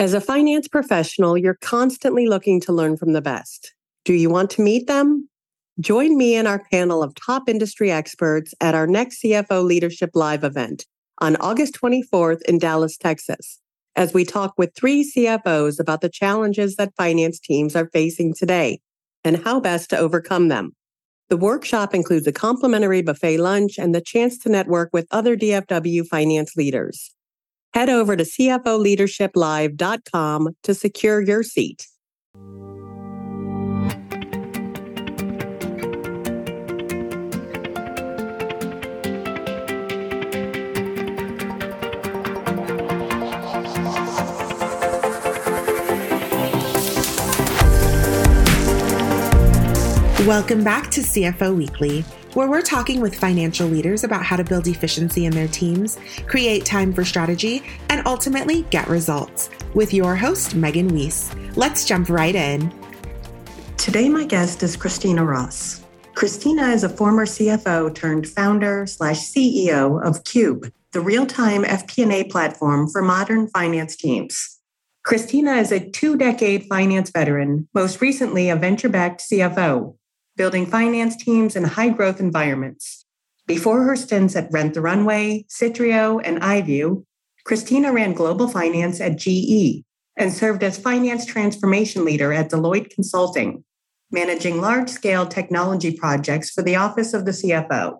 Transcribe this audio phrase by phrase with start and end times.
[0.00, 3.74] As a finance professional, you're constantly looking to learn from the best.
[4.06, 5.28] Do you want to meet them?
[5.78, 10.42] Join me and our panel of top industry experts at our next CFO Leadership Live
[10.42, 10.86] event
[11.18, 13.60] on August 24th in Dallas, Texas,
[13.94, 18.80] as we talk with three CFOs about the challenges that finance teams are facing today
[19.22, 20.74] and how best to overcome them.
[21.28, 26.06] The workshop includes a complimentary buffet lunch and the chance to network with other DFW
[26.06, 27.14] finance leaders.
[27.72, 31.86] Head over to CFOleadershipLive.com to secure your seat.
[50.30, 52.02] Welcome back to CFO Weekly,
[52.34, 55.98] where we're talking with financial leaders about how to build efficiency in their teams,
[56.28, 59.50] create time for strategy, and ultimately get results.
[59.74, 61.34] With your host, Megan Weiss.
[61.56, 62.72] Let's jump right in.
[63.76, 65.84] Today, my guest is Christina Ross.
[66.14, 72.88] Christina is a former CFO turned founder slash CEO of Cube, the real-time FP&A platform
[72.88, 74.60] for modern finance teams.
[75.02, 79.96] Christina is a two-decade finance veteran, most recently a venture-backed CFO
[80.40, 83.04] building finance teams in high growth environments.
[83.46, 87.04] Before her stints at Rent the Runway, Criteo, and Eyeview,
[87.44, 89.84] Christina ran global finance at GE
[90.16, 93.64] and served as finance transformation leader at Deloitte Consulting,
[94.10, 97.98] managing large scale technology projects for the office of the CFO.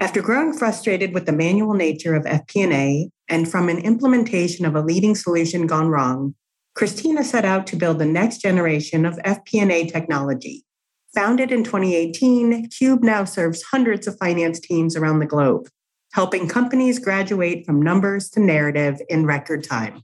[0.00, 4.82] After growing frustrated with the manual nature of FP&A and from an implementation of a
[4.82, 6.34] leading solution gone wrong,
[6.74, 10.64] Christina set out to build the next generation of FP&A technology
[11.14, 15.68] Founded in 2018, Cube now serves hundreds of finance teams around the globe,
[16.12, 20.02] helping companies graduate from numbers to narrative in record time.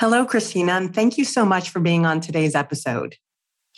[0.00, 3.14] Hello, Christina, and thank you so much for being on today's episode.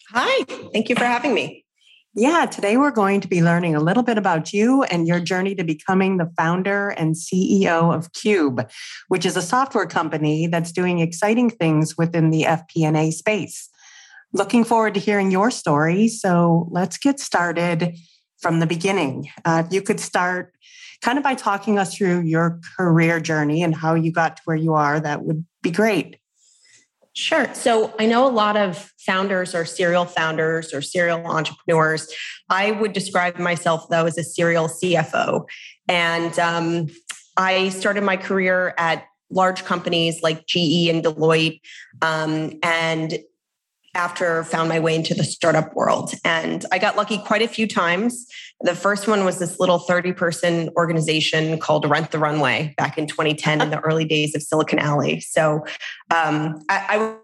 [0.09, 1.67] Hi, thank you for having me.
[2.15, 5.55] Yeah, today we're going to be learning a little bit about you and your journey
[5.57, 8.67] to becoming the founder and CEO of Cube,
[9.09, 13.69] which is a software company that's doing exciting things within the FP&A space
[14.33, 16.09] looking forward to hearing your story.
[16.09, 17.97] So let's get started
[18.41, 19.29] from the beginning.
[19.45, 20.55] Uh, if you could start
[21.01, 24.57] kind of by talking us through your career journey and how you got to where
[24.57, 26.19] you are, that would be great.
[27.15, 27.53] Sure.
[27.53, 32.09] So I know a lot of founders or serial founders or serial entrepreneurs.
[32.49, 35.45] I would describe myself though as a serial CFO.
[35.89, 36.87] And um,
[37.37, 41.61] I started my career at large companies like GE and Deloitte.
[42.01, 43.19] Um, and
[43.95, 46.15] after found my way into the startup world.
[46.25, 48.27] And I got lucky quite a few times.
[48.63, 53.07] The first one was this little 30 person organization called Rent the Runway back in
[53.07, 55.21] 2010 in the early days of Silicon Alley.
[55.21, 55.65] So
[56.11, 57.17] um, I, I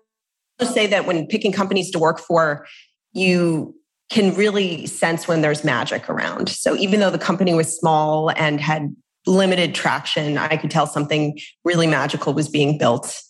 [0.61, 2.67] would say that when picking companies to work for,
[3.13, 3.75] you
[4.11, 6.49] can really sense when there's magic around.
[6.49, 8.95] So even though the company was small and had
[9.27, 13.23] limited traction, I could tell something really magical was being built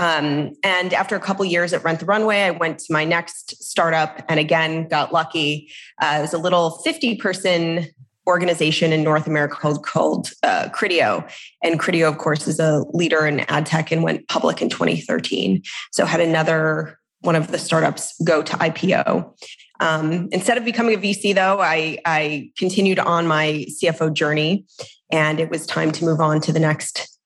[0.00, 3.62] um, and after a couple years at Rent the Runway, I went to my next
[3.62, 5.70] startup and again got lucky.
[6.00, 7.86] Uh, it was a little 50 person
[8.26, 11.30] organization in North America called, called uh, Criteo.
[11.62, 15.62] And Criteo, of course, is a leader in ad tech and went public in 2013.
[15.92, 19.34] So had another one of the startups go to IPO.
[19.80, 24.64] Um, instead of becoming a VC, though, I, I continued on my CFO journey,
[25.12, 27.19] and it was time to move on to the next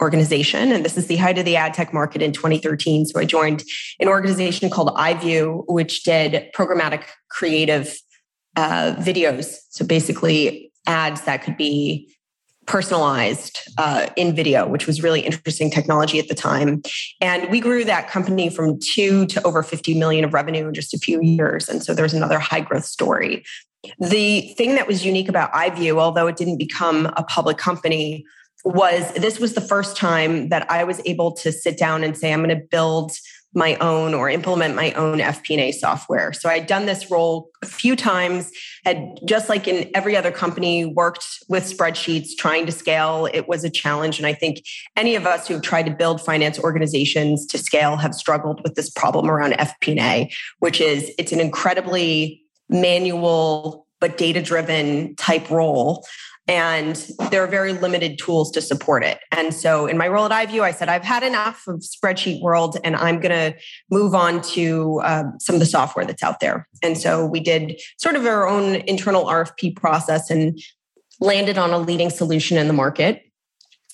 [0.00, 0.72] organization.
[0.72, 3.06] And this is the height of the ad tech market in 2013.
[3.06, 3.62] So I joined
[3.98, 7.96] an organization called Eyeview, which did programmatic creative
[8.56, 9.56] uh, videos.
[9.70, 12.12] So basically, ads that could be
[12.66, 16.82] personalized uh, in video, which was really interesting technology at the time.
[17.20, 20.94] And we grew that company from two to over 50 million of revenue in just
[20.94, 21.68] a few years.
[21.68, 23.44] And so there's another high growth story.
[23.98, 28.24] The thing that was unique about Eyeview, although it didn't become a public company,
[28.64, 32.32] was this was the first time that I was able to sit down and say,
[32.32, 33.12] I'm going to build
[33.52, 36.32] my own or implement my own FP&A software.
[36.32, 38.52] So I'd done this role a few times,
[38.84, 43.28] had just like in every other company, worked with spreadsheets, trying to scale.
[43.32, 44.18] It was a challenge.
[44.18, 44.62] And I think
[44.96, 48.88] any of us who've tried to build finance organizations to scale have struggled with this
[48.88, 50.30] problem around FP&A,
[50.60, 56.06] which is it's an incredibly manual but data driven type role
[56.50, 56.96] and
[57.30, 59.20] there are very limited tools to support it.
[59.30, 62.76] And so in my role at Eyeview, I said, I've had enough of spreadsheet world
[62.82, 63.56] and I'm going to
[63.88, 66.66] move on to uh, some of the software that's out there.
[66.82, 70.60] And so we did sort of our own internal RFP process and
[71.20, 73.22] landed on a leading solution in the market.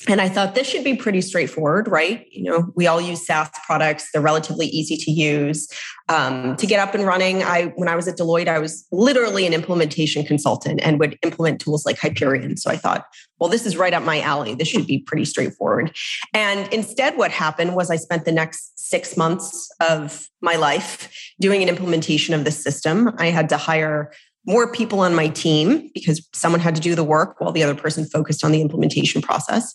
[0.08, 2.26] And I thought this should be pretty straightforward, right?
[2.31, 5.69] You know, we all use SaaS products; they're relatively easy to use.
[6.08, 9.46] Um, to get up and running, I when I was at Deloitte, I was literally
[9.46, 12.58] an implementation consultant and would implement tools like Hyperion.
[12.58, 13.06] So I thought,
[13.40, 14.54] well, this is right up my alley.
[14.54, 15.96] This should be pretty straightforward.
[16.34, 21.10] And instead, what happened was I spent the next six months of my life
[21.40, 23.10] doing an implementation of the system.
[23.19, 24.12] I had to hire
[24.46, 27.75] more people on my team because someone had to do the work while the other
[27.75, 29.75] person focused on the implementation process.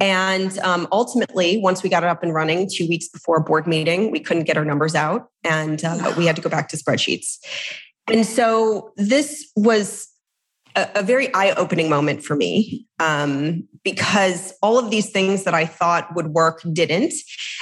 [0.00, 3.66] And um, ultimately, once we got it up and running, two weeks before a board
[3.66, 6.76] meeting, we couldn't get our numbers out and uh, we had to go back to
[6.76, 7.38] spreadsheets.
[8.08, 10.08] And so this was
[10.74, 15.54] a, a very eye opening moment for me um, because all of these things that
[15.54, 17.12] I thought would work didn't.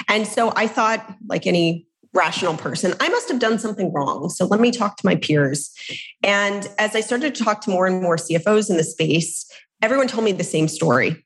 [0.07, 2.93] And so I thought, like any rational person.
[2.99, 4.29] I must have done something wrong.
[4.29, 5.71] So let me talk to my peers.
[6.23, 9.49] And as I started to talk to more and more CFOs in the space,
[9.81, 11.25] everyone told me the same story.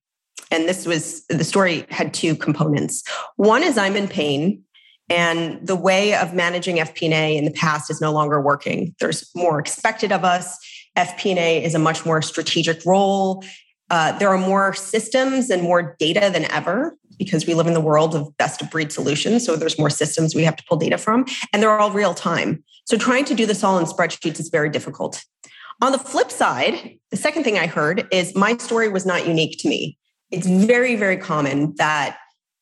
[0.51, 3.03] And this was the story had two components.
[3.35, 4.63] One is I'm in pain
[5.09, 8.95] and the way of managing FP&A in the past is no longer working.
[8.99, 10.57] There's more expected of us.
[10.97, 13.43] FP&A is a much more strategic role.
[13.91, 17.81] Uh, there are more systems and more data than ever because we live in the
[17.81, 19.45] world of best of breed solutions.
[19.45, 22.63] So there's more systems we have to pull data from, and they're all real time.
[22.85, 25.23] So trying to do this all in spreadsheets is very difficult.
[25.81, 29.57] On the flip side, the second thing I heard is my story was not unique
[29.59, 29.97] to me.
[30.31, 32.17] It's very, very common that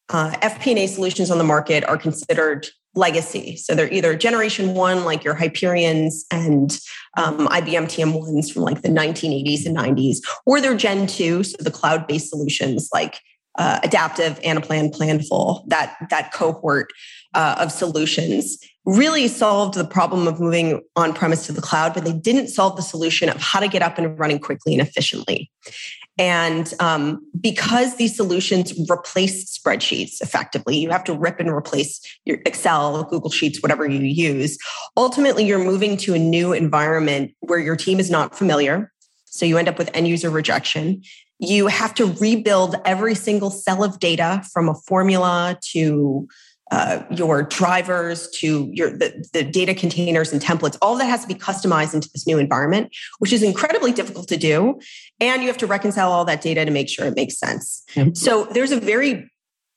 [0.09, 3.55] uh, FP&A solutions on the market are considered legacy.
[3.57, 6.77] So they're either generation one, like your Hyperions and
[7.17, 11.71] um, IBM TM1s from like the 1980s and 90s, or they're gen two, so the
[11.71, 13.19] cloud based solutions like
[13.57, 16.91] uh, adaptive, plan, Planful, that, that cohort
[17.33, 22.03] uh, of solutions really solved the problem of moving on premise to the cloud, but
[22.03, 25.49] they didn't solve the solution of how to get up and running quickly and efficiently.
[26.17, 32.37] And um, because these solutions replace spreadsheets effectively, you have to rip and replace your
[32.45, 34.57] Excel, Google Sheets, whatever you use.
[34.95, 38.91] Ultimately, you're moving to a new environment where your team is not familiar.
[39.25, 41.01] So you end up with end user rejection.
[41.39, 46.27] You have to rebuild every single cell of data from a formula to
[46.71, 51.27] uh, your drivers to your the, the data containers and templates all that has to
[51.27, 52.89] be customized into this new environment
[53.19, 54.79] which is incredibly difficult to do.
[55.19, 57.83] And you have to reconcile all that data to make sure it makes sense.
[57.93, 58.15] Mm-hmm.
[58.15, 59.29] so there's a very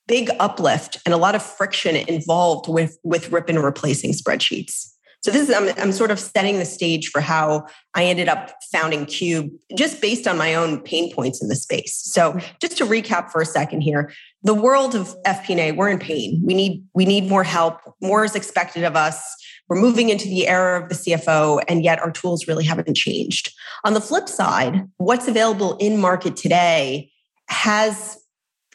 [0.07, 4.93] big uplift and a lot of friction involved with with rip and replacing spreadsheets
[5.27, 8.53] so this is I'm, I'm sort of setting the stage for how I ended up
[8.71, 12.01] founding Cube just based on my own pain points in the space.
[12.01, 14.09] So just to recap for a second here,
[14.43, 16.41] the world of FP&A, we're in pain.
[16.45, 17.81] We need we need more help.
[18.01, 19.21] More is expected of us.
[19.67, 23.51] We're moving into the era of the CFO, and yet our tools really haven't changed.
[23.83, 27.11] On the flip side, what's available in market today
[27.49, 28.17] has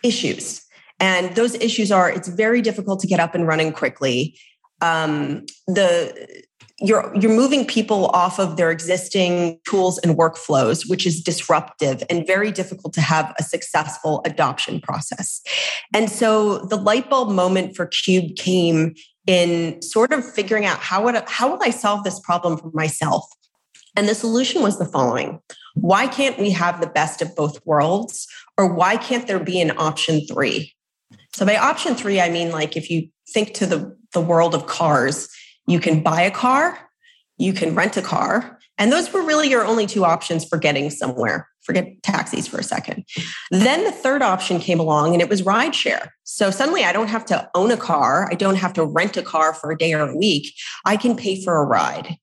[0.05, 0.61] issues.
[1.01, 4.39] And those issues are it's very difficult to get up and running quickly
[4.82, 6.44] um, the
[6.82, 12.26] you're you're moving people off of their existing tools and workflows which is disruptive and
[12.26, 15.40] very difficult to have a successful adoption process.
[15.94, 18.94] And so the light bulb moment for cube came
[19.26, 23.25] in sort of figuring out how would how will i solve this problem for myself?
[23.94, 25.40] And the solution was the following.
[25.75, 28.26] Why can't we have the best of both worlds?
[28.58, 30.73] Or why can't there be an option 3
[31.34, 34.67] so by option 3 i mean like if you think to the the world of
[34.67, 35.29] cars.
[35.67, 36.79] You can buy a car,
[37.39, 40.91] you can rent a car, and those were really your only two options for getting
[40.91, 41.48] somewhere.
[41.63, 43.05] Forget taxis for a second.
[43.51, 46.08] Then the third option came along and it was rideshare.
[46.25, 48.29] So suddenly I don't have to own a car.
[48.31, 50.53] I don't have to rent a car for a day or a week.
[50.84, 52.17] I can pay for a ride.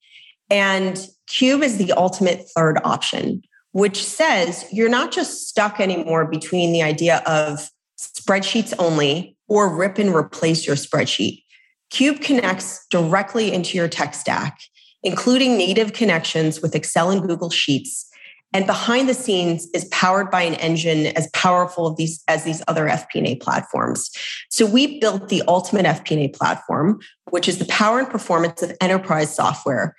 [0.50, 6.74] And Cube is the ultimate third option, which says you're not just stuck anymore between
[6.74, 11.44] the idea of spreadsheets only or rip and replace your spreadsheet.
[11.90, 14.60] Cube connects directly into your tech stack,
[15.04, 18.06] including native connections with Excel and Google Sheets.
[18.52, 22.88] And behind the scenes is powered by an engine as powerful these, as these other
[22.88, 24.10] FP&A platforms.
[24.50, 29.36] So we built the ultimate FP&A platform, which is the power and performance of enterprise
[29.36, 29.96] software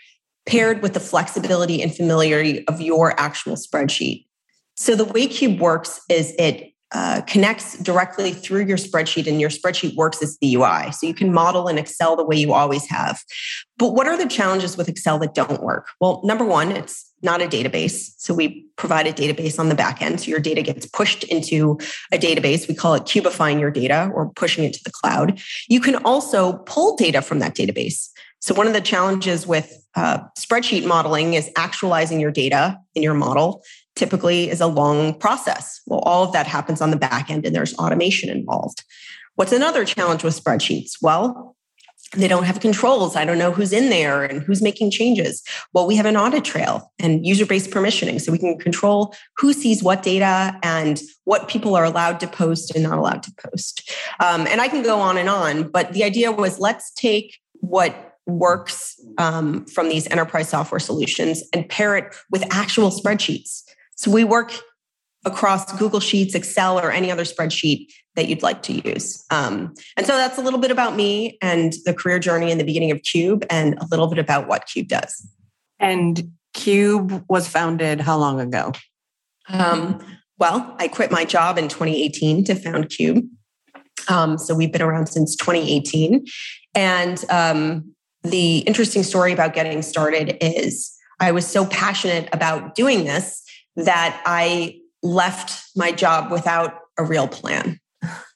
[0.47, 4.27] paired with the flexibility and familiarity of your actual spreadsheet.
[4.77, 9.51] So the way Cube works is it uh, connects directly through your spreadsheet and your
[9.51, 10.91] spreadsheet works as the UI.
[10.93, 13.21] So you can model in Excel the way you always have.
[13.79, 15.89] But what are the challenges with Excel that don't work?
[16.01, 18.13] Well, number one, it's not a database.
[18.17, 20.21] So we provide a database on the back end.
[20.21, 21.79] So your data gets pushed into
[22.13, 22.67] a database.
[22.67, 25.41] We call it cubifying your data or pushing it to the cloud.
[25.69, 28.09] You can also pull data from that database.
[28.41, 33.15] So one of the challenges with uh, spreadsheet modeling is actualizing your data in your
[33.15, 33.63] model
[33.97, 35.81] typically is a long process.
[35.87, 38.85] Well, all of that happens on the back end and there's automation involved.
[39.37, 40.93] What's another challenge with spreadsheets?
[41.01, 41.57] Well,
[42.17, 43.15] they don't have controls.
[43.15, 45.45] I don't know who's in there and who's making changes.
[45.73, 48.21] Well, we have an audit trail and user based permissioning.
[48.21, 52.75] So we can control who sees what data and what people are allowed to post
[52.75, 53.93] and not allowed to post.
[54.19, 55.71] Um, and I can go on and on.
[55.71, 61.69] But the idea was let's take what works um, from these enterprise software solutions and
[61.69, 63.63] pair it with actual spreadsheets.
[64.01, 64.55] So we work
[65.27, 69.23] across Google Sheets, Excel, or any other spreadsheet that you'd like to use.
[69.31, 72.65] Um, and so that's a little bit about me and the career journey in the
[72.65, 75.29] beginning of Cube and a little bit about what Cube does.
[75.79, 78.73] And Cube was founded how long ago?
[79.51, 80.03] Um,
[80.39, 83.27] well, I quit my job in 2018 to found Cube.
[84.09, 86.25] Um, so we've been around since 2018.
[86.75, 90.91] And um, the interesting story about getting started is
[91.21, 93.45] I was so passionate about doing this
[93.77, 97.79] that I left my job without a real plan.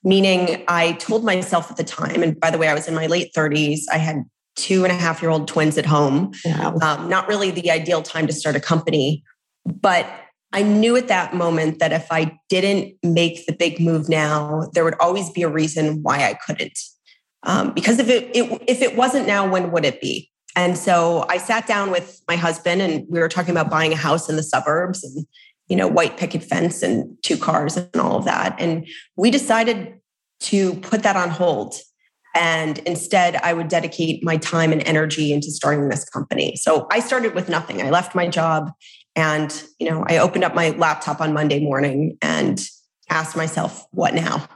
[0.03, 3.07] Meaning, I told myself at the time, and by the way, I was in my
[3.07, 4.25] late 30s, I had
[4.57, 6.33] two and a half year old twins at home.
[6.45, 6.79] Wow.
[6.81, 9.25] Um, not really the ideal time to start a company.
[9.65, 10.07] But
[10.53, 14.85] I knew at that moment that if I didn't make the big move now, there
[14.85, 16.79] would always be a reason why I couldn't.
[17.43, 20.31] Um, because if it, it if it wasn't now, when would it be?
[20.57, 23.97] And so I sat down with my husband and we were talking about buying a
[23.97, 25.27] house in the suburbs and
[25.69, 28.55] you know, white picket fence and two cars and all of that.
[28.59, 29.95] And we decided
[30.41, 31.75] to put that on hold.
[32.35, 36.57] And instead, I would dedicate my time and energy into starting this company.
[36.57, 37.81] So I started with nothing.
[37.81, 38.73] I left my job
[39.15, 42.61] and, you know, I opened up my laptop on Monday morning and
[43.09, 44.47] asked myself, what now?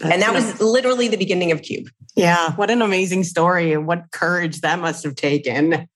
[0.00, 1.88] That's and that was literally the beginning of Cube.
[2.14, 2.52] Yeah.
[2.52, 3.72] What an amazing story.
[3.72, 5.88] And what courage that must have taken.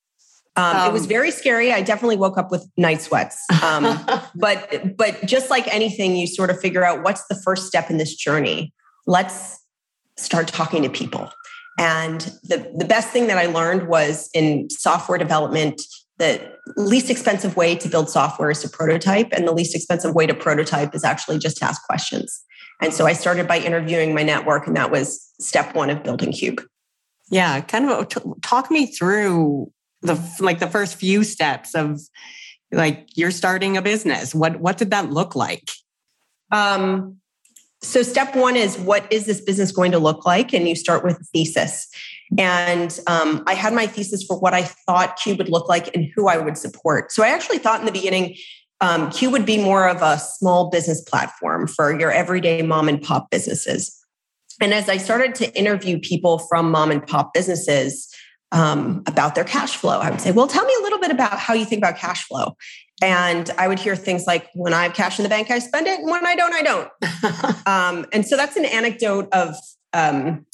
[0.56, 1.72] Um, um, it was um, very scary.
[1.72, 3.42] I definitely woke up with night sweats.
[3.62, 3.98] Um,
[4.34, 7.98] but but just like anything, you sort of figure out what's the first step in
[7.98, 8.72] this journey.
[9.06, 9.58] Let's
[10.16, 11.30] start talking to people.
[11.78, 15.80] And the the best thing that I learned was in software development,
[16.18, 20.26] the least expensive way to build software is to prototype, and the least expensive way
[20.26, 22.44] to prototype is actually just to ask questions.
[22.80, 26.32] And so I started by interviewing my network, and that was step one of building
[26.32, 26.62] Cube.
[27.30, 28.08] Yeah, kind of
[28.42, 29.70] talk me through
[30.02, 32.00] the like the first few steps of
[32.72, 34.34] like you're starting a business.
[34.34, 35.68] What what did that look like?
[36.50, 37.16] Um
[37.82, 40.52] so step one is what is this business going to look like?
[40.52, 41.88] And you start with a thesis.
[42.38, 46.08] And um, i had my thesis for what i thought cube would look like and
[46.14, 47.12] who i would support.
[47.12, 48.36] So i actually thought in the beginning
[48.80, 53.02] um, Cube would be more of a small business platform for your everyday mom and
[53.02, 53.96] pop businesses.
[54.60, 58.14] And as I started to interview people from mom and pop businesses,
[58.52, 60.00] um, about their cash flow.
[60.00, 62.24] I would say, well, tell me a little bit about how you think about cash
[62.26, 62.56] flow.
[63.02, 65.86] And I would hear things like, when I have cash in the bank, I spend
[65.86, 66.00] it.
[66.00, 67.66] And when I don't, I don't.
[67.66, 69.54] um, and so that's an anecdote of
[69.92, 70.44] um,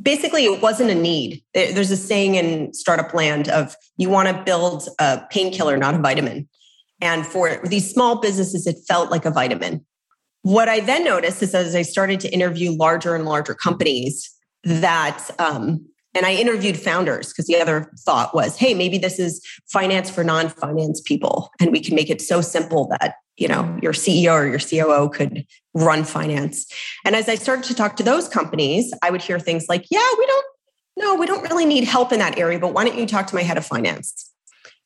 [0.00, 1.42] basically, it wasn't a need.
[1.54, 5.98] There's a saying in startup land of you want to build a painkiller, not a
[5.98, 6.48] vitamin.
[7.00, 9.84] And for these small businesses, it felt like a vitamin.
[10.42, 14.30] What I then noticed is as I started to interview larger and larger companies,
[14.64, 19.44] that um, and I interviewed founders because the other thought was, hey, maybe this is
[19.66, 21.50] finance for non-finance people.
[21.60, 25.10] And we can make it so simple that, you know, your CEO or your COO
[25.10, 26.66] could run finance.
[27.04, 30.08] And as I started to talk to those companies, I would hear things like, yeah,
[30.18, 30.46] we don't,
[30.96, 33.34] no, we don't really need help in that area, but why don't you talk to
[33.34, 34.32] my head of finance?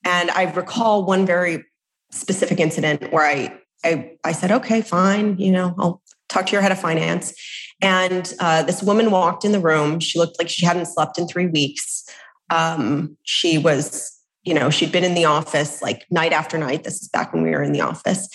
[0.04, 1.64] And I recall one very
[2.12, 6.62] specific incident where I I, I said, okay, fine, you know, I'll talk to your
[6.62, 7.34] head of finance.
[7.80, 9.98] And uh, this woman walked in the room.
[10.00, 12.04] She looked like she hadn't slept in three weeks.
[12.50, 16.84] Um, she was, you know, she'd been in the office like night after night.
[16.84, 18.28] This is back when we were in the office.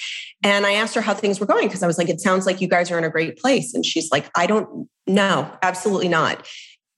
[0.43, 2.61] And I asked her how things were going because I was like, it sounds like
[2.61, 3.73] you guys are in a great place.
[3.73, 6.45] And she's like, I don't know, absolutely not.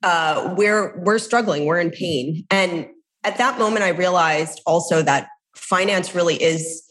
[0.01, 2.45] Uh, we're we're struggling, we're in pain.
[2.49, 2.87] And
[3.23, 6.83] at that moment, I realized also that finance really is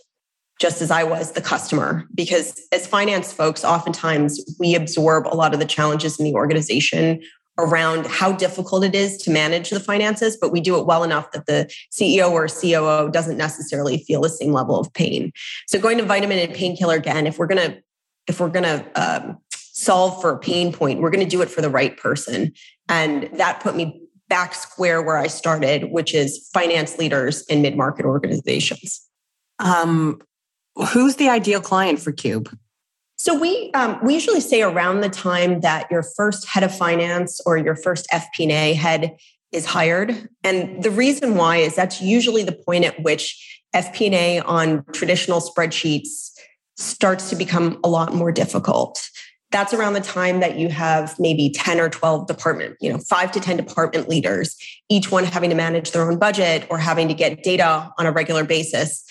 [0.61, 2.07] just as I was the customer.
[2.15, 7.21] Because as finance folks, oftentimes we absorb a lot of the challenges in the organization
[7.59, 11.31] around how difficult it is to manage the finances, but we do it well enough
[11.33, 15.33] that the CEO or COO doesn't necessarily feel the same level of pain.
[15.67, 17.79] So going to vitamin and painkiller again, if we're gonna
[18.29, 21.71] if we're gonna um, solve for a pain point, we're gonna do it for the
[21.71, 22.53] right person,
[22.89, 27.77] and that put me back square where I started, which is finance leaders in mid
[27.77, 29.01] market organizations.
[29.59, 30.21] Um,
[30.93, 32.57] Who's the ideal client for Cube?
[33.17, 37.41] So we um, we usually say around the time that your first head of finance
[37.45, 39.17] or your first FP&A head
[39.51, 44.85] is hired, and the reason why is that's usually the point at which FP&A on
[44.93, 46.31] traditional spreadsheets
[46.77, 49.01] starts to become a lot more difficult.
[49.51, 53.33] That's around the time that you have maybe 10 or 12 department, you know, five
[53.33, 54.57] to 10 department leaders,
[54.91, 58.13] each one having to manage their own budget or having to get data on a
[58.13, 59.05] regular basis.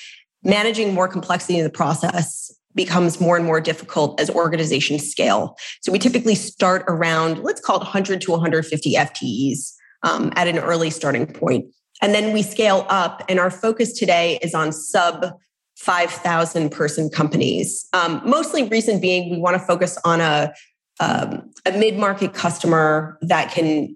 [0.43, 5.57] Managing more complexity in the process becomes more and more difficult as organizations scale.
[5.81, 10.59] So we typically start around, let's call it 100 to 150 FTEs um, at an
[10.59, 11.65] early starting point.
[12.01, 15.33] And then we scale up, and our focus today is on sub
[15.77, 17.87] 5,000 person companies.
[17.93, 20.53] Um, mostly, reason being, we want to focus on a,
[20.99, 23.95] um, a mid market customer that can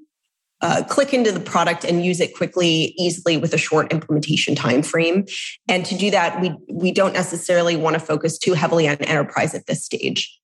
[0.62, 4.84] uh, click into the product and use it quickly, easily with a short implementation time
[4.84, 5.26] frame.
[5.68, 9.56] And to do that, we we don't necessarily want to focus too heavily on enterprise
[9.56, 10.40] at this stage.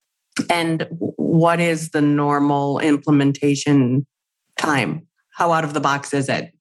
[0.49, 4.07] And what is the normal implementation
[4.57, 5.07] time?
[5.35, 6.51] How out of the box is it?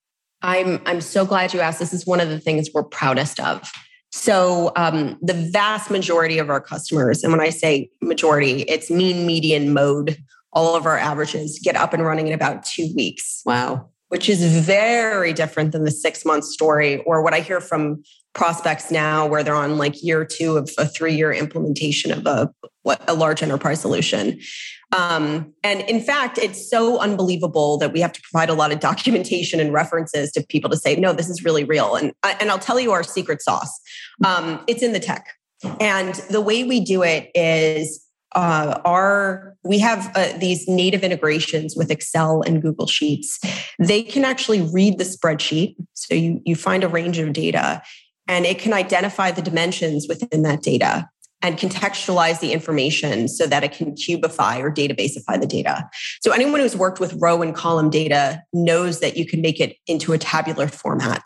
[0.42, 1.78] I'm I'm so glad you asked.
[1.78, 3.73] This is one of the things we're proudest of.
[4.12, 9.26] So um, the vast majority of our customers, and when I say majority, it's mean
[9.26, 10.16] median mode.
[10.52, 13.42] All of our averages get up and running in about two weeks.
[13.44, 13.90] Wow.
[14.08, 18.90] Which is very different than the six month story or what I hear from prospects
[18.90, 22.50] now where they're on like year two of a three year implementation of a,
[23.08, 24.38] a large enterprise solution.
[24.96, 28.80] Um, and in fact, it's so unbelievable that we have to provide a lot of
[28.90, 31.96] documentation and references to people to say, no, this is really real.
[31.96, 33.80] And, and I'll tell you our secret sauce.
[34.25, 35.26] Um, it's in the tech.
[35.80, 41.75] And the way we do it is uh, our we have uh, these native integrations
[41.76, 43.40] with excel and google sheets
[43.78, 47.83] they can actually read the spreadsheet so you you find a range of data
[48.28, 51.09] and it can identify the dimensions within that data
[51.42, 55.88] and contextualize the information so that it can cubify or databaseify the data.
[56.21, 59.76] So anyone who's worked with row and column data knows that you can make it
[59.87, 61.23] into a tabular format.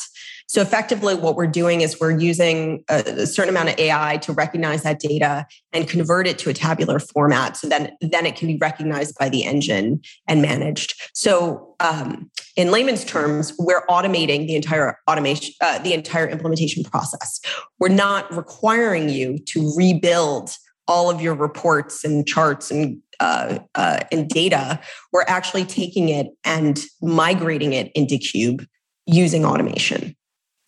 [0.50, 4.82] So effectively, what we're doing is we're using a, certain amount of AI to recognize
[4.82, 7.56] that data and convert it to a tabular format.
[7.56, 11.00] So then, then it can be recognized by the engine and managed.
[11.14, 17.38] So um, in layman's terms, we're automating the entire automation, uh, the entire implementation process.
[17.78, 20.50] We're not requiring you to rebuild
[20.88, 24.80] all of your reports and charts and uh, uh, and data.
[25.12, 28.66] We're actually taking it and migrating it into Cube
[29.06, 30.16] using automation.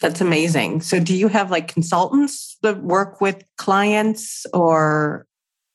[0.02, 0.80] That's amazing.
[0.80, 5.26] So, do you have like consultants that work with clients, or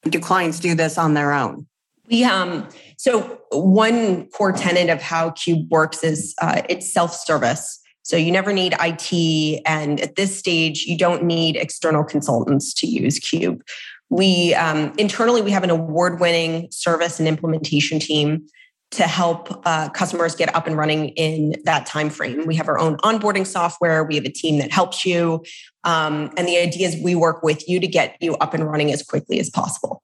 [0.03, 1.65] do clients do this on their own?
[2.09, 7.79] We um so one core tenet of how Cube works is uh, it's self service.
[8.03, 12.87] So you never need IT, and at this stage, you don't need external consultants to
[12.87, 13.61] use Cube.
[14.09, 18.45] We um, internally we have an award winning service and implementation team
[18.91, 22.45] to help uh, customers get up and running in that time frame.
[22.47, 24.03] We have our own onboarding software.
[24.03, 25.43] We have a team that helps you,
[25.83, 28.91] um, and the idea is we work with you to get you up and running
[28.91, 30.01] as quickly as possible.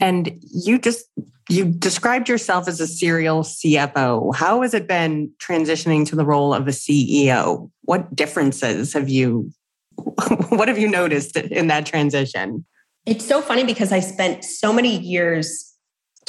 [0.00, 1.06] And you just
[1.48, 4.34] you described yourself as a serial CFO.
[4.34, 7.70] How has it been transitioning to the role of a CEO?
[7.82, 9.50] What differences have you
[10.48, 12.64] what have you noticed in that transition?
[13.06, 15.69] It's so funny because I spent so many years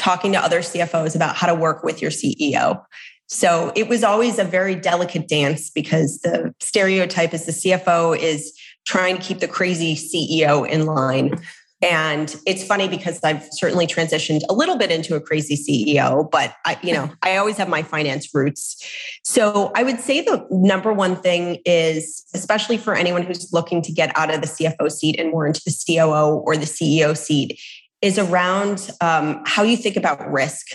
[0.02, 2.84] talking to other CFOs about how to work with your CEO.
[3.28, 8.52] So it was always a very delicate dance because the stereotype is the CFO is
[8.86, 11.40] trying to keep the crazy CEO in line.
[11.84, 16.54] And it's funny because I've certainly transitioned a little bit into a crazy CEO, but
[16.66, 18.84] I, you know, I always have my finance roots.
[19.24, 23.92] So I would say the number one thing is, especially for anyone who's looking to
[23.92, 27.60] get out of the CFO seat and more into the COO or the CEO seat,
[28.02, 30.68] is around um, how you think about risk.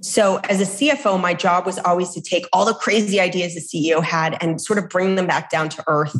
[0.00, 3.60] So, as a CFO, my job was always to take all the crazy ideas the
[3.60, 6.16] CEO had and sort of bring them back down to earth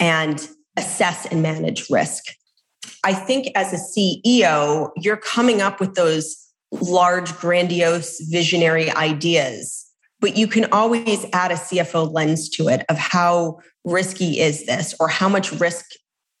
[0.00, 2.24] and assess and manage risk.
[3.04, 6.36] I think as a CEO, you're coming up with those
[6.72, 9.86] large, grandiose, visionary ideas,
[10.20, 14.94] but you can always add a CFO lens to it of how risky is this
[14.98, 15.84] or how much risk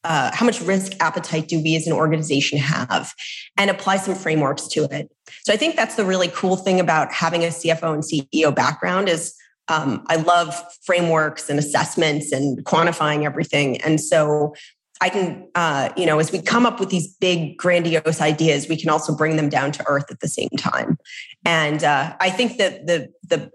[0.04, 3.14] uh, how much risk appetite do we as an organization have?
[3.56, 5.10] And apply some frameworks to it.
[5.44, 9.08] So i think that's the really cool thing about having a cfo and ceo background
[9.08, 9.34] is
[9.68, 13.80] um, i love frameworks and assessments and quantifying everything.
[13.80, 14.54] And so
[15.00, 18.76] i can uh, you know as we come up with these big grandiose ideas we
[18.76, 20.98] can also bring them down to earth at the same time.
[21.44, 23.50] And uh, i think that the the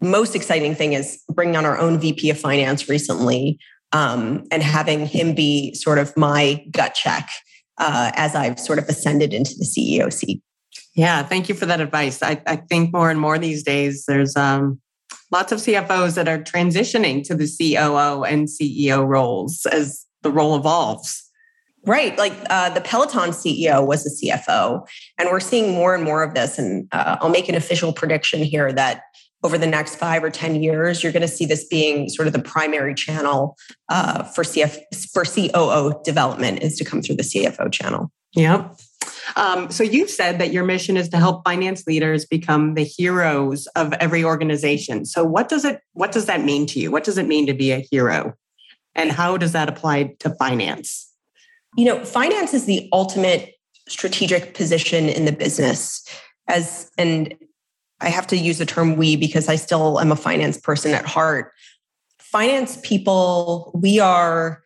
[0.00, 3.58] most exciting thing is bringing on our own vp of finance recently
[3.92, 7.28] um, and having him be sort of my gut check
[7.78, 10.42] uh, as I've sort of ascended into the CEO seat.
[10.94, 12.22] Yeah, thank you for that advice.
[12.22, 14.80] I, I think more and more these days there's um,
[15.30, 20.54] lots of CFOs that are transitioning to the COO and CEO roles as the role
[20.56, 21.28] evolves.
[21.84, 22.16] Right.
[22.16, 24.86] Like uh, the Peloton CEO was a CFO,
[25.18, 26.56] and we're seeing more and more of this.
[26.56, 29.02] And uh, I'll make an official prediction here that
[29.42, 32.32] over the next five or 10 years, you're going to see this being sort of
[32.32, 33.56] the primary channel
[33.88, 34.78] uh, for, CF,
[35.12, 38.10] for COO development is to come through the CFO channel.
[38.34, 38.78] Yep.
[39.36, 43.66] Um, so you've said that your mission is to help finance leaders become the heroes
[43.68, 45.04] of every organization.
[45.04, 46.90] So what does it what does that mean to you?
[46.90, 48.34] What does it mean to be a hero?
[48.94, 51.10] And how does that apply to finance?
[51.76, 53.54] You know, finance is the ultimate
[53.88, 56.06] strategic position in the business.
[56.48, 57.34] As and
[58.02, 61.06] I have to use the term we because I still am a finance person at
[61.06, 61.52] heart.
[62.18, 64.62] Finance people, we are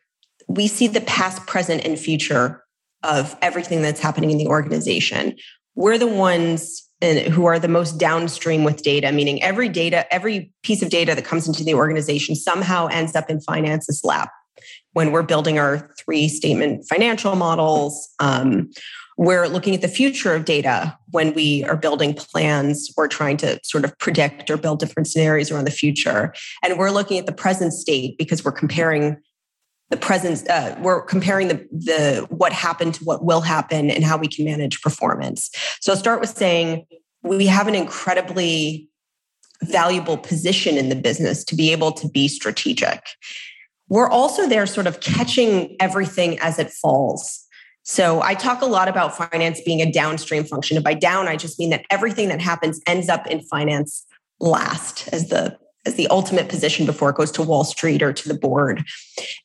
[0.48, 2.62] we see the past, present, and future
[3.02, 5.36] of everything that's happening in the organization.
[5.74, 10.82] We're the ones who are the most downstream with data, meaning every data, every piece
[10.82, 14.30] of data that comes into the organization somehow ends up in finance's lap.
[14.92, 18.70] When we're building our three statement financial models, um,
[19.16, 23.58] we're looking at the future of data when we are building plans or trying to
[23.62, 26.34] sort of predict or build different scenarios around the future.
[26.62, 29.16] And we're looking at the present state because we're comparing
[29.88, 34.16] the present uh, we're comparing the the what happened to what will happen and how
[34.16, 35.48] we can manage performance.
[35.80, 36.86] So i'll start with saying
[37.22, 38.88] we have an incredibly
[39.62, 43.00] valuable position in the business to be able to be strategic.
[43.88, 47.45] We're also there sort of catching everything as it falls
[47.86, 50.76] so I talk a lot about finance being a downstream function.
[50.76, 54.04] And by down, I just mean that everything that happens ends up in finance
[54.40, 58.28] last as the as the ultimate position before it goes to Wall Street or to
[58.28, 58.82] the board.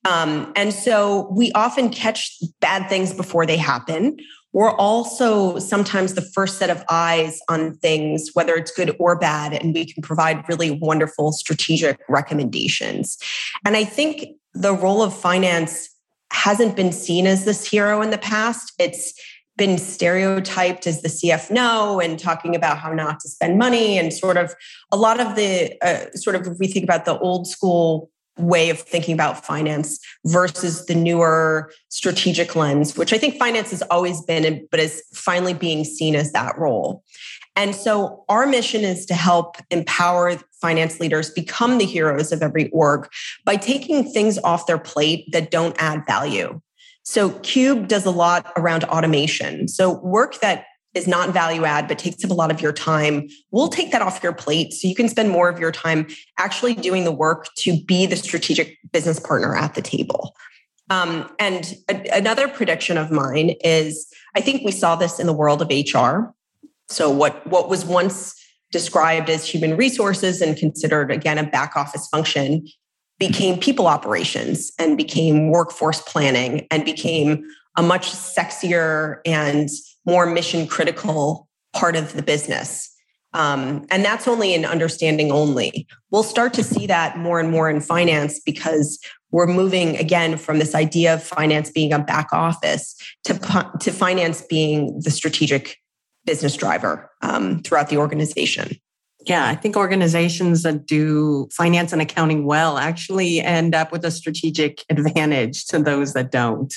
[0.09, 4.17] Um, and so we often catch bad things before they happen.
[4.51, 9.53] We're also sometimes the first set of eyes on things, whether it's good or bad,
[9.53, 13.19] and we can provide really wonderful strategic recommendations.
[13.63, 14.25] And I think
[14.55, 15.90] the role of finance
[16.31, 18.73] hasn't been seen as this hero in the past.
[18.79, 19.13] It's
[19.57, 24.37] been stereotyped as the CFO and talking about how not to spend money and sort
[24.37, 24.55] of
[24.91, 28.69] a lot of the uh, sort of if we think about the old school way
[28.69, 34.21] of thinking about finance versus the newer strategic lens which i think finance has always
[34.21, 37.03] been but is finally being seen as that role
[37.55, 42.69] and so our mission is to help empower finance leaders become the heroes of every
[42.69, 43.09] org
[43.45, 46.59] by taking things off their plate that don't add value
[47.03, 49.67] so Cube does a lot around automation.
[49.67, 53.29] So work that is not value add, but takes up a lot of your time,
[53.51, 56.73] we'll take that off your plate so you can spend more of your time actually
[56.73, 60.35] doing the work to be the strategic business partner at the table.
[60.89, 65.33] Um, and a, another prediction of mine is I think we saw this in the
[65.33, 66.33] world of HR.
[66.91, 68.35] So, what, what was once
[68.71, 72.67] described as human resources and considered, again, a back office function
[73.17, 77.43] became people operations and became workforce planning and became
[77.77, 79.69] a much sexier and
[80.05, 82.89] more mission critical part of the business.
[83.33, 85.87] Um, and that's only an understanding only.
[86.09, 88.99] We'll start to see that more and more in finance because
[89.31, 94.41] we're moving again from this idea of finance being a back office to, to finance
[94.41, 95.77] being the strategic
[96.25, 98.75] business driver um, throughout the organization.
[99.25, 104.11] Yeah, I think organizations that do finance and accounting well actually end up with a
[104.11, 106.73] strategic advantage to those that don't.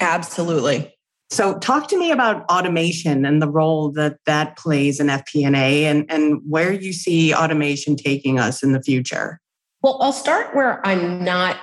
[0.00, 0.94] Absolutely.
[1.30, 6.06] So, talk to me about automation and the role that that plays in FP&A and,
[6.10, 9.38] and where you see automation taking us in the future.
[9.82, 11.58] Well, I'll start where I'm not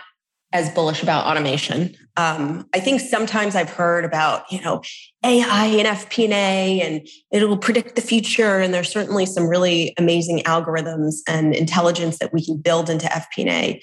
[0.55, 1.93] as bullish about automation.
[2.15, 4.81] Um, I think sometimes I've heard about you know
[5.23, 10.39] AI and FP&A and it will predict the future, and there's certainly some really amazing
[10.45, 13.81] algorithms and intelligence that we can build into FP&A.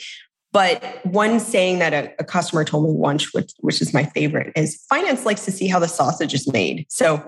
[0.52, 4.52] But one saying that a, a customer told me once, which, which is my favorite,
[4.54, 6.86] is finance likes to see how the sausage is made.
[6.90, 7.22] So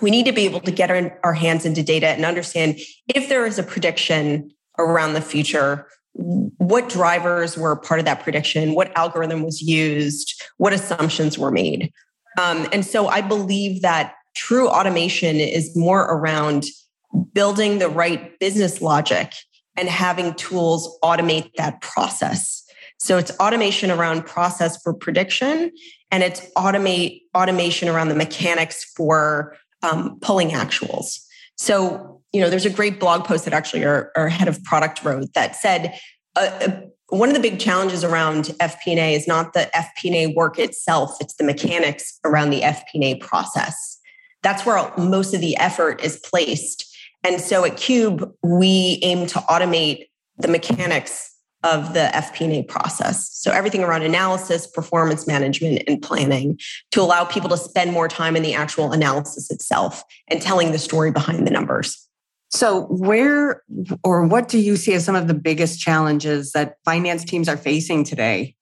[0.00, 2.80] we need to be able to get our, our hands into data and understand
[3.14, 8.74] if there is a prediction around the future what drivers were part of that prediction,
[8.74, 11.92] what algorithm was used, what assumptions were made.
[12.40, 16.64] Um, and so I believe that true automation is more around
[17.32, 19.32] building the right business logic
[19.76, 22.64] and having tools automate that process.
[22.98, 25.72] So it's automation around process for prediction,
[26.10, 31.23] and it's automate automation around the mechanics for um, pulling actuals.
[31.56, 35.04] So you know, there's a great blog post that actually our, our head of product
[35.04, 35.96] wrote that said
[36.36, 41.16] uh, uh one of the big challenges around FP&A is not the FP&A work itself;
[41.20, 43.98] it's the mechanics around the FP&A process.
[44.42, 46.84] That's where most of the effort is placed.
[47.22, 51.33] And so at Cube, we aim to automate the mechanics
[51.64, 53.30] of the FP&A process.
[53.32, 58.36] So everything around analysis, performance management, and planning to allow people to spend more time
[58.36, 62.06] in the actual analysis itself and telling the story behind the numbers.
[62.50, 63.64] So, where
[64.04, 67.56] or what do you see as some of the biggest challenges that finance teams are
[67.56, 68.54] facing today?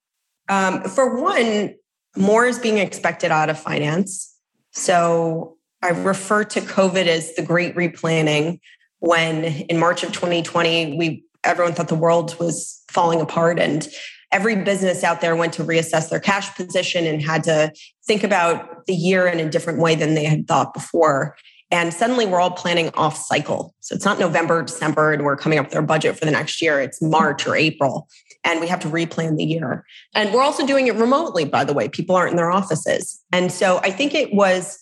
[0.48, 1.74] Um, for one,
[2.16, 4.34] more is being expected out of finance.
[4.70, 8.60] So, I refer to COVID as the great replanning
[9.00, 13.88] when in March of 2020, we everyone thought the world was falling apart and
[14.32, 17.72] every business out there went to reassess their cash position and had to
[18.06, 21.36] think about the year in a different way than they had thought before.
[21.70, 23.74] And suddenly we're all planning off cycle.
[23.80, 26.60] So it's not November, December, and we're coming up with our budget for the next
[26.60, 26.80] year.
[26.80, 28.08] It's March or April,
[28.44, 29.84] and we have to replan the year.
[30.14, 31.88] And we're also doing it remotely, by the way.
[31.88, 33.22] People aren't in their offices.
[33.32, 34.78] And so I think it was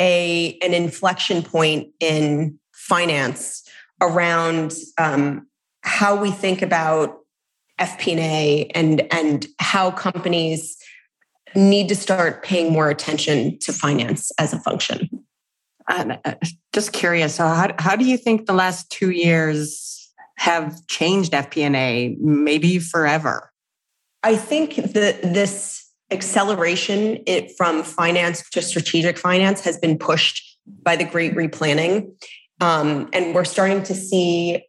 [0.00, 3.62] a an inflection point in finance
[4.00, 5.46] around um,
[5.82, 7.21] how we think about
[7.82, 10.76] FP&A and and how companies
[11.54, 15.10] need to start paying more attention to finance as a function.
[15.88, 16.16] Uh,
[16.72, 17.34] just curious.
[17.34, 22.16] So, how how do you think the last two years have changed FP&A?
[22.20, 23.50] Maybe forever.
[24.22, 30.94] I think that this acceleration it from finance to strategic finance has been pushed by
[30.94, 32.12] the great replanning
[32.62, 34.62] um, and we're starting to see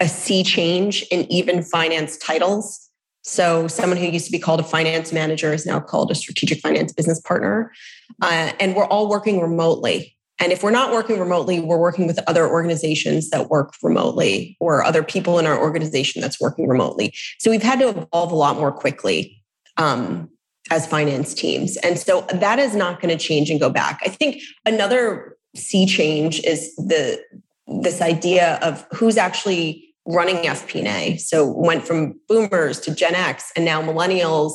[0.00, 2.90] a sea change in even finance titles.
[3.22, 6.58] So, someone who used to be called a finance manager is now called a strategic
[6.58, 7.72] finance business partner.
[8.20, 10.14] Uh, and we're all working remotely.
[10.40, 14.84] And if we're not working remotely, we're working with other organizations that work remotely or
[14.84, 17.14] other people in our organization that's working remotely.
[17.38, 19.42] So, we've had to evolve a lot more quickly
[19.78, 20.28] um,
[20.70, 21.78] as finance teams.
[21.78, 24.00] And so, that is not going to change and go back.
[24.04, 27.22] I think another sea change is the
[27.66, 31.16] this idea of who's actually running FP&A.
[31.16, 34.52] So went from boomers to Gen X and now millennials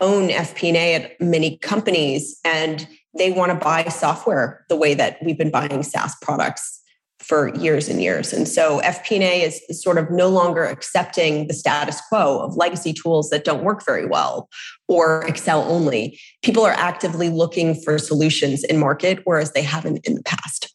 [0.00, 5.38] own FP&A at many companies and they want to buy software the way that we've
[5.38, 6.80] been buying SaaS products
[7.20, 8.32] for years and years.
[8.32, 13.30] And so FP&A is, sort of no longer accepting the status quo of legacy tools
[13.30, 14.48] that don't work very well
[14.88, 16.18] or Excel only.
[16.42, 20.74] People are actively looking for solutions in market, whereas they haven't in the past.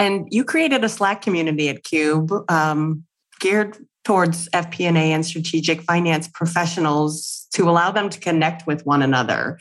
[0.00, 3.04] And you created a Slack community at Cube um,
[3.38, 9.58] geared towards FP&A and strategic finance professionals to allow them to connect with one another.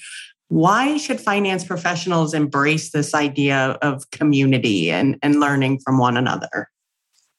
[0.47, 6.69] Why should finance professionals embrace this idea of community and, and learning from one another?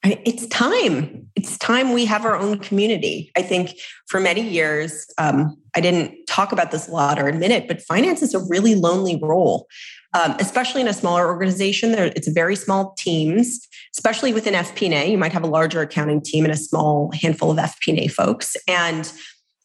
[0.04, 1.26] It's time.
[1.36, 3.32] It's time we have our own community.
[3.34, 7.50] I think for many years, um, I didn't talk about this a lot or admit
[7.50, 9.66] it, but finance is a really lonely role
[10.12, 11.92] um, especially in a smaller organization.
[11.92, 15.10] There, it's very small teams, especially within FP&A.
[15.10, 18.56] You might have a larger accounting team and a small handful of FP&A folks.
[18.66, 19.10] And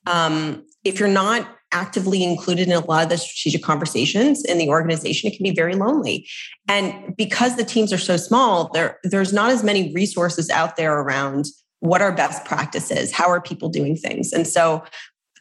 [0.05, 4.69] um, if you're not actively included in a lot of the strategic conversations in the
[4.69, 6.27] organization, it can be very lonely.
[6.69, 10.99] And because the teams are so small, there, there's not as many resources out there
[10.99, 11.45] around
[11.79, 14.31] what are best practices, how are people doing things.
[14.31, 14.84] And so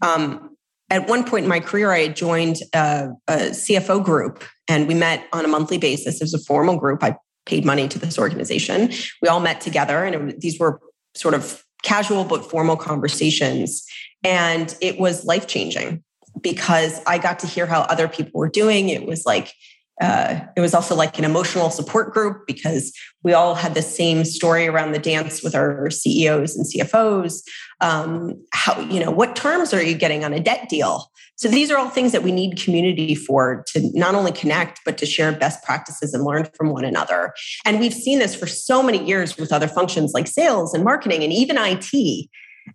[0.03, 0.57] um,
[0.95, 4.95] at one point in my career, I had joined a, a, CFO group and we
[4.95, 6.21] met on a monthly basis.
[6.21, 7.03] It was a formal group.
[7.03, 8.93] I paid money to this organization.
[9.21, 10.81] We all met together and it, these were
[11.17, 13.85] sort of casual but formal conversations.
[14.23, 16.05] And it was life changing
[16.41, 18.89] because I got to hear how other people were doing.
[18.89, 19.53] It was like,
[20.01, 24.25] uh, it was also like an emotional support group because we all had the same
[24.25, 27.43] story around the dance with our CEOs and CFOs.
[27.81, 31.11] Um, how you know what terms are you getting on a debt deal?
[31.37, 34.99] So these are all things that we need community for to not only connect but
[34.99, 37.33] to share best practices and learn from one another.
[37.65, 41.23] And we've seen this for so many years with other functions like sales and marketing
[41.23, 42.29] and even IT.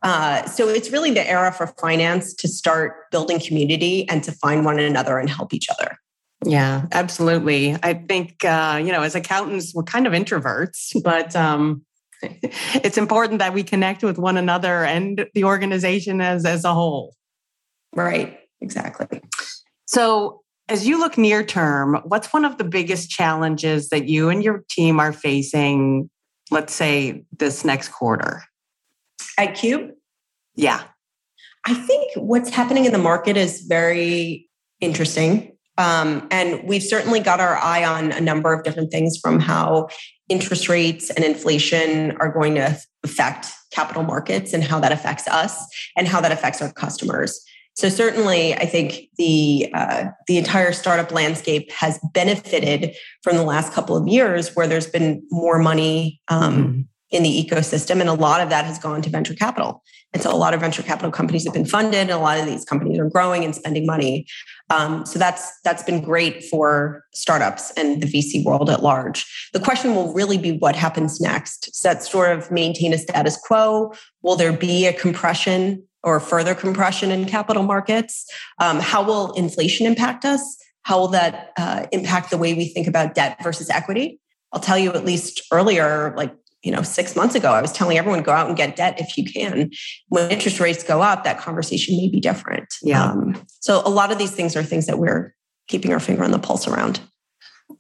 [0.04, 4.64] Uh, so it's really the era for finance to start building community and to find
[4.64, 5.98] one another and help each other.
[6.46, 7.76] Yeah, absolutely.
[7.84, 11.84] I think, uh, you know, as accountants, we're kind of introverts, but um,
[12.22, 17.14] it's important that we connect with one another and the organization as, as a whole.
[17.94, 19.22] Right, exactly.
[19.86, 24.44] So, as you look near term, what's one of the biggest challenges that you and
[24.44, 26.12] your team are facing,
[26.52, 28.44] let's say this next quarter?
[29.40, 29.92] At Cube?
[30.56, 30.84] Yeah.
[31.66, 34.48] I think what's happening in the market is very
[34.80, 35.58] interesting.
[35.80, 39.88] Um, and we've certainly got our eye on a number of different things from how
[40.28, 45.56] interest rates and inflation are going to affect capital markets and how that affects us
[45.96, 47.42] and how that affects our customers.
[47.76, 53.72] So certainly, I think the uh, the entire startup landscape has benefited from the last
[53.72, 56.82] couple of years, where there's been more money um, mm-hmm.
[57.12, 58.02] in the ecosystem.
[58.02, 59.82] And a lot of that has gone to venture capital.
[60.12, 62.46] And so a lot of venture capital companies have been funded, and a lot of
[62.48, 64.26] these companies are growing and spending money.
[64.70, 69.50] Um, so that's that's been great for startups and the VC world at large.
[69.54, 71.72] The question will really be what happens next.
[71.72, 73.94] Does that sort of maintain a status quo?
[74.22, 78.26] Will there be a compression or further compression in capital markets?
[78.60, 80.58] Um, how will inflation impact us?
[80.84, 84.20] How will that uh, impact the way we think about debt versus equity?
[84.54, 87.98] I'll tell you at least earlier, like you know, six months ago, I was telling
[87.98, 89.72] everyone go out and get debt if you can.
[90.10, 92.68] When interest rates go up, that conversation may be different.
[92.82, 93.12] Yeah.
[93.12, 95.34] Um, so a lot of these things are things that we're
[95.68, 97.00] keeping our finger on the pulse around.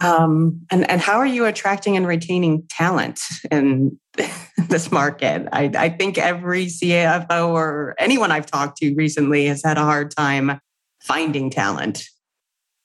[0.01, 3.99] Um, and and how are you attracting and retaining talent in
[4.69, 5.47] this market?
[5.51, 10.11] I, I think every CFO or anyone I've talked to recently has had a hard
[10.11, 10.59] time
[11.01, 12.03] finding talent.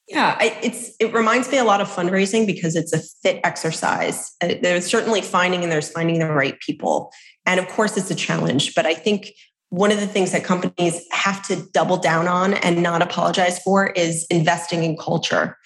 [0.08, 4.32] Yeah, it's it reminds me a lot of fundraising because it's a fit exercise.
[4.42, 7.10] Uh, there's certainly finding and there's finding the right people,
[7.46, 8.74] and of course it's a challenge.
[8.74, 9.32] But I think
[9.70, 13.88] one of the things that companies have to double down on and not apologize for
[13.92, 15.56] is investing in culture,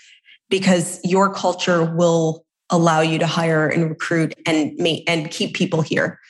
[0.48, 5.82] because your culture will allow you to hire and recruit and make and keep people
[5.82, 6.20] here.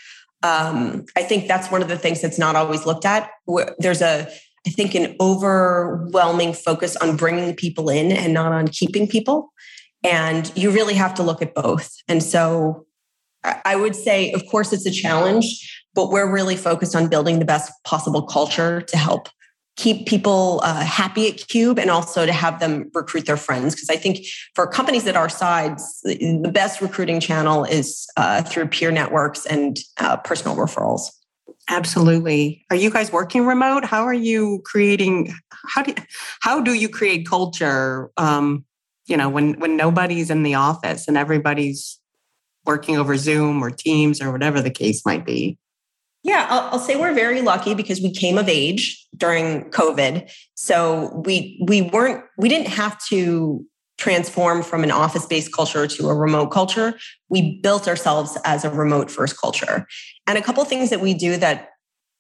[0.43, 3.29] Um, I think that's one of the things that's not always looked at.
[3.79, 4.29] There's a
[4.69, 9.51] I think, an overwhelming focus on bringing people in and not on keeping people.
[10.05, 11.91] And you really have to look at both.
[12.07, 12.87] And so
[13.65, 15.47] I would say, of course, it's a challenge,
[15.95, 19.31] but we're really focused on building the best possible culture to help
[19.77, 23.75] keep people uh, happy at Cube and also to have them recruit their friends.
[23.75, 28.67] Because I think for companies at our sides, the best recruiting channel is uh, through
[28.69, 31.03] peer networks and uh, personal referrals.
[31.69, 32.65] Absolutely.
[32.71, 33.85] Are you guys working remote?
[33.85, 35.35] How are you creating?
[35.69, 35.95] How do
[36.41, 38.11] how do you create culture?
[38.17, 38.65] Um,
[39.07, 41.99] you know, when when nobody's in the office and everybody's
[42.65, 45.59] working over Zoom or Teams or whatever the case might be.
[46.25, 51.23] Yeah, I'll, I'll, say we're very lucky because we came of age during COVID, so
[51.25, 53.65] we we weren't we didn't have to
[53.99, 56.95] transform from an office based culture to a remote culture.
[57.29, 59.87] We built ourselves as a remote first culture.
[60.29, 61.71] And a couple things that we do that,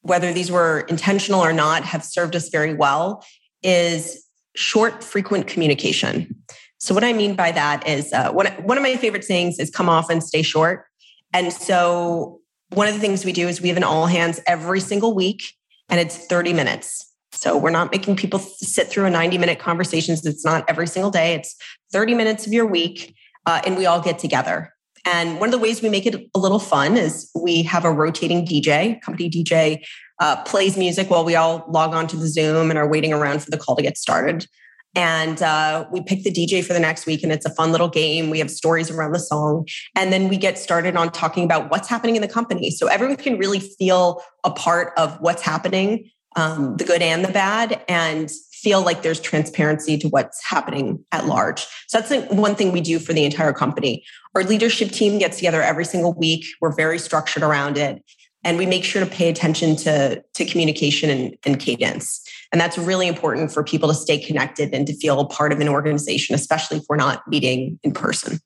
[0.00, 3.24] whether these were intentional or not, have served us very well
[3.62, 4.24] is
[4.56, 6.34] short, frequent communication.
[6.78, 9.68] So, what I mean by that is uh, one, one of my favorite sayings is
[9.68, 10.86] come off and stay short.
[11.32, 12.40] And so,
[12.70, 15.42] one of the things we do is we have an all hands every single week,
[15.88, 17.04] and it's 30 minutes.
[17.32, 20.24] So we're not making people sit through a 90 minute conversations.
[20.24, 21.34] It's not every single day.
[21.34, 21.54] It's
[21.92, 23.14] 30 minutes of your week.
[23.46, 24.72] Uh, and we all get together.
[25.04, 27.90] And one of the ways we make it a little fun is we have a
[27.90, 29.84] rotating DJ, company DJ
[30.20, 33.42] uh, plays music while we all log on to the Zoom and are waiting around
[33.42, 34.46] for the call to get started.
[34.94, 37.88] And uh, we pick the DJ for the next week, and it's a fun little
[37.88, 38.30] game.
[38.30, 39.68] We have stories around the song.
[39.94, 42.70] And then we get started on talking about what's happening in the company.
[42.70, 47.32] So everyone can really feel a part of what's happening um, the good and the
[47.32, 48.30] bad, and
[48.62, 51.66] feel like there's transparency to what's happening at large.
[51.86, 54.04] So that's one thing we do for the entire company.
[54.34, 56.44] Our leadership team gets together every single week.
[56.60, 58.02] We're very structured around it.
[58.44, 62.22] And we make sure to pay attention to, to communication and, and cadence.
[62.52, 65.60] And that's really important for people to stay connected and to feel a part of
[65.60, 68.38] an organization, especially if we're not meeting in person.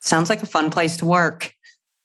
[0.00, 1.52] Sounds like a fun place to work.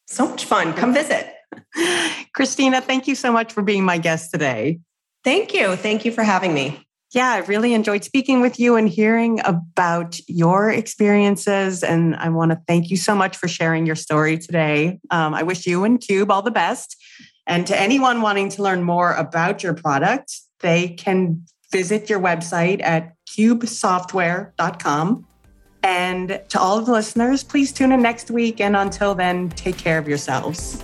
[0.08, 0.74] So much fun.
[0.74, 1.34] Come visit.
[2.34, 4.80] Christina, thank you so much for being my guest today.
[5.24, 5.76] Thank you.
[5.76, 6.86] Thank you for having me.
[7.14, 11.84] Yeah, I really enjoyed speaking with you and hearing about your experiences.
[11.84, 15.00] And I want to thank you so much for sharing your story today.
[15.12, 16.98] Um, I wish you and Cube all the best.
[17.46, 22.82] And to anyone wanting to learn more about your product, they can visit your website
[22.82, 25.28] at cubesoftware.com.
[25.84, 28.60] And to all of the listeners, please tune in next week.
[28.60, 30.84] And until then, take care of yourselves.